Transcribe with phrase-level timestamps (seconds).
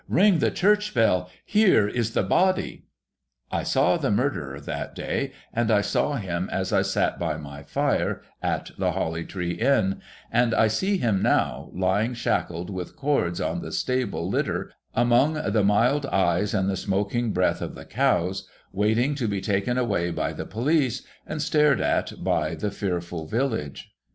[0.09, 1.29] Ring the church bell!
[1.45, 2.87] Here is the body!'
[3.51, 7.61] I saw the murderer that day, and I saw him as I sat by my
[7.61, 10.01] fire at the Holly Tree Inn,
[10.31, 15.63] and I see him now, lying shackled with cords on the stable litter, among the
[15.63, 20.33] mild eyes and the smoking breath of the cows, waiting to be taken away by
[20.33, 23.91] the police, and stared at by the fearful village.